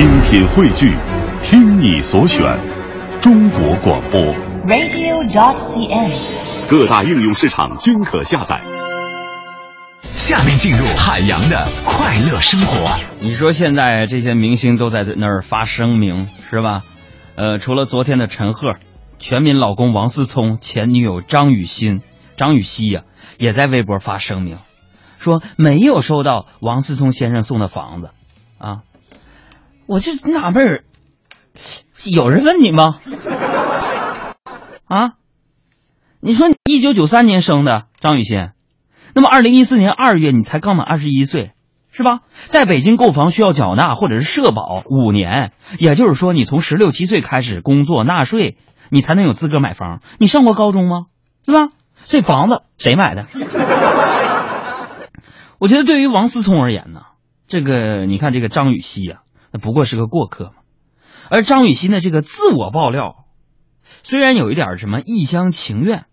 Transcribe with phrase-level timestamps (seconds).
[0.00, 0.96] 精品汇聚，
[1.42, 2.42] 听你所选，
[3.20, 4.18] 中国广播。
[4.66, 6.70] radio.dot.cn，。
[6.70, 8.62] 各大应用市场均可下载。
[10.04, 12.98] 下面进入海洋的快乐生活。
[13.20, 16.80] 你说现在这些明星都在那儿发声明是吧？
[17.36, 18.76] 呃，除了昨天的陈赫，
[19.18, 22.00] 全民老公王思聪前女友张雨欣、
[22.38, 23.02] 张雨绮呀、
[23.36, 24.56] 也在微博发声明，
[25.18, 28.12] 说没有收到王思聪先生送的房子
[28.56, 28.78] 啊。
[29.90, 30.84] 我就纳闷儿，
[32.04, 32.92] 有人问你吗？
[34.86, 35.14] 啊？
[36.20, 38.50] 你说你一九九三年生的张雨欣，
[39.16, 41.54] 那么二零一四年二月你才刚满二十一岁，
[41.90, 42.20] 是吧？
[42.46, 48.58] 在北京购房需要缴纳或者是社保五年，也就是说你从十六七岁开始工作纳税，
[48.90, 50.02] 你才能有资格买房。
[50.18, 51.06] 你上过高中吗？
[51.44, 51.72] 对吧？
[52.04, 53.24] 这房子谁买的？
[55.58, 57.00] 我觉得对于王思聪而言呢，
[57.48, 60.54] 这个你看这个张雨绮呀、那不过是个过客嘛。
[61.28, 63.26] 而张雨欣的这个自我爆料，
[64.02, 66.06] 虽然有一点什么一厢情愿，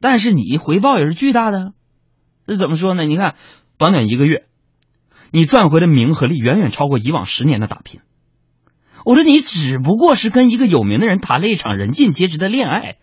[0.00, 1.72] 但是你回报也是巨大的。
[2.46, 3.04] 这怎么说呢？
[3.04, 3.34] 你看，
[3.78, 4.46] 短短一个月，
[5.30, 8.00] 你赚回的名和利远远超过以往十年的打拼。
[9.04, 12.98] 我说你只不过是跟一个有名的人谈了一场人尽皆知的恋爱，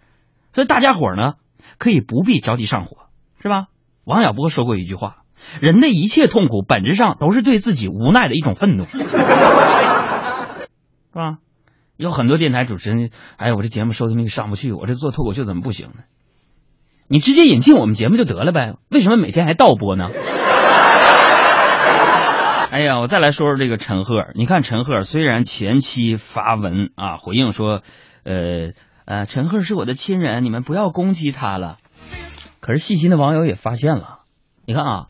[0.53, 1.33] 所以大家伙呢
[1.77, 3.07] 可以不必着急上火，
[3.41, 3.67] 是吧？
[4.03, 5.22] 王小波说过一句话：
[5.61, 8.97] 人的一切痛苦本质上都是对自己无奈的一种愤怒， 是
[11.13, 11.37] 吧？
[11.95, 16.03] 有很多电台主持人，哎呀，我这节目收听率上不去，我这做脱口秀怎么不行呢？
[17.07, 20.09] 你直接引进我们节目就得了呗，为什么每天还倒播呢？
[22.71, 24.25] 哎呀，我再来说说这个陈赫。
[24.33, 27.83] 你看陈赫虽然前期发文啊回应说，
[28.23, 28.71] 呃
[29.05, 31.77] 呃，陈赫是我的亲人，你们不要攻击他了。
[32.61, 34.21] 可是细心的网友也发现了，
[34.65, 35.07] 你看啊，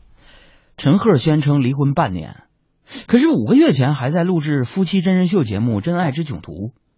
[0.76, 2.42] 陈赫宣称离婚半年，
[3.06, 6.52] 可是五个月前还在录制夫妻真人秀节目《真爱之囧途》，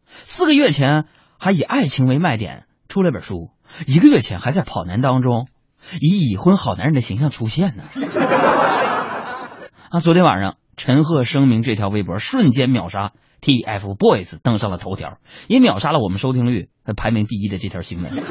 [0.08, 1.05] 四个月前
[1.38, 3.50] 还以爱情为卖点出了本书，
[3.86, 5.46] 一个月前还在跑男当中
[6.01, 7.83] 以已婚好男人的形象出现呢。
[9.90, 13.12] 啊，昨天晚上陈赫声明这条微博瞬间秒杀
[13.42, 15.18] TFBOYS 登上了头条，
[15.48, 18.11] 也秒杀了我们收听率排名第一的这条新闻。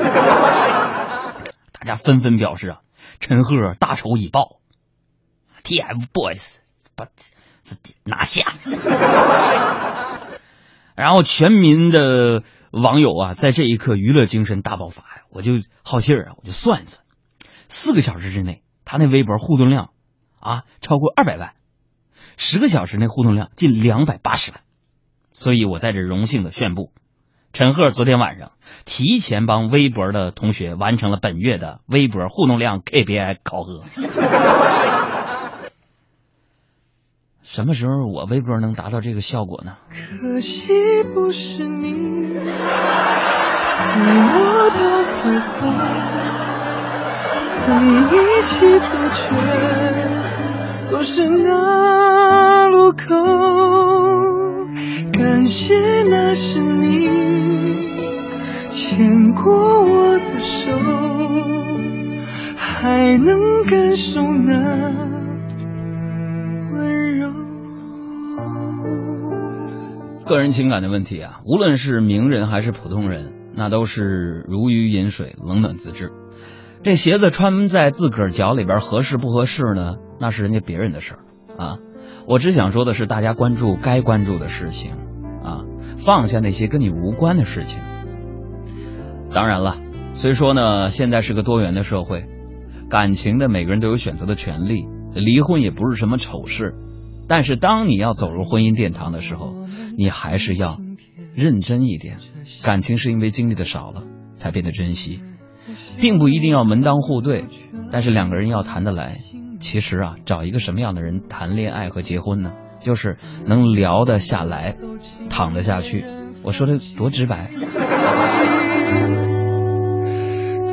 [1.72, 2.80] 大家纷纷表示啊，
[3.20, 4.58] 陈赫大仇已报
[5.66, 6.58] ，TFBOYS
[6.96, 7.08] 把
[8.06, 8.46] 拿下。
[10.96, 15.24] 然后全民的网友啊，在这一刻娱乐精神大爆发呀！
[15.30, 15.52] 我就
[15.84, 17.02] 好气儿啊，我就算一算，
[17.68, 19.90] 四个小时之内，他那微博互动量
[20.40, 21.54] 啊超过二百万，
[22.38, 24.62] 十个小时内互动量近两百八十万，
[25.34, 26.94] 所以我在这荣幸的宣布，
[27.52, 28.54] 陈赫昨天晚上
[28.86, 33.82] 提前帮微博的同学完成了本月的微博互动量 KPI 考核。
[37.48, 39.78] 什么时候我微博能达到这个效果呢？
[40.20, 42.50] 可惜不是你陪
[44.34, 45.72] 我到最后，
[47.44, 48.12] 曾一
[48.42, 49.22] 起走却
[50.90, 52.98] 走失那路口。
[55.14, 55.95] 感谢
[70.28, 76.12] 个人情感的问题啊，无论是名人还是普通人，那都是如鱼饮水，冷暖自知。
[76.82, 79.98] 这鞋子穿在自个儿脚里边合适不合适呢？
[80.20, 81.78] 那是人家别人的事儿啊。
[82.28, 84.94] 我只想说的是，大家关注该关注的事情
[85.44, 85.62] 啊，
[85.98, 87.80] 放下那些跟你无关的事情。
[89.32, 89.78] 当然了，
[90.14, 92.26] 虽说呢，现在是个多元的社会，
[92.90, 96.74] 感情的每个人都有选择的权利，离婚也不是什么丑事。
[97.28, 99.54] 但是当你要走入婚姻殿堂的时候，
[99.98, 100.80] 你还是要
[101.36, 102.18] 认真一点。
[102.64, 104.04] 感情是因为经历的少了，
[104.34, 105.22] 才变得珍惜，
[106.00, 107.46] 并不一定要门当户对，
[107.92, 109.18] 但是两个人要谈得来。
[109.60, 112.52] 其实啊，找一个什么样的人谈恋爱和结婚呢？
[112.80, 114.76] 就是能聊得下来，
[115.30, 116.06] 躺得下去。
[116.44, 117.48] 我说的多直白。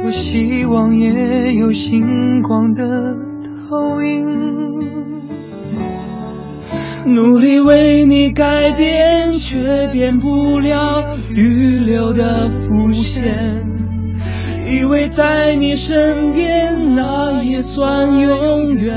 [0.03, 2.85] 多希望也有星光的
[7.12, 13.62] 努力为你改变，却变不了预留的伏线。
[14.67, 18.97] 以为在你身边，那也算永远。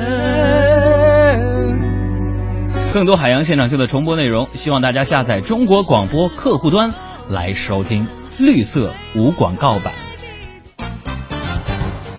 [2.93, 6.93] 更多海洋现场秀的重播内容，希望大家下载中国广播客户端
[7.29, 8.07] 来收听
[8.39, 10.04] 绿色无广告版。